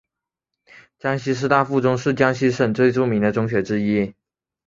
[0.97, 4.15] 江西师大附中是江西省最著名的中学之一。